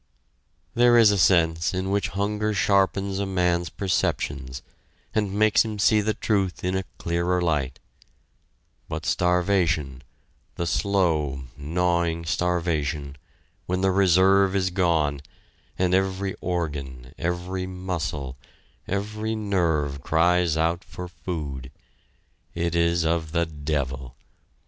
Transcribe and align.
There 0.73 0.97
is 0.97 1.11
a 1.11 1.17
sense 1.19 1.75
in 1.75 1.91
which 1.91 2.07
hunger 2.17 2.55
sharpens 2.55 3.19
a 3.19 3.27
man's 3.27 3.69
perceptions, 3.69 4.63
and 5.13 5.31
makes 5.31 5.63
him 5.63 5.77
see 5.77 6.01
the 6.01 6.15
truth 6.15 6.63
in 6.63 6.75
a 6.75 6.85
clearer 6.97 7.39
light 7.39 7.79
but 8.89 9.05
starvation, 9.05 10.01
the 10.55 10.65
slow, 10.65 11.43
gnawing 11.55 12.25
starvation, 12.25 13.15
when 13.67 13.81
the 13.81 13.91
reserve 13.91 14.55
is 14.55 14.71
gone, 14.71 15.21
and 15.77 15.93
every 15.93 16.33
organ, 16.41 17.13
every 17.19 17.67
muscle, 17.67 18.37
every 18.87 19.35
nerve 19.35 20.01
cries 20.01 20.57
out 20.57 20.83
for 20.83 21.07
food 21.07 21.71
it 22.55 22.73
is 22.73 23.03
of 23.03 23.33
the 23.33 23.45
devil. 23.45 24.15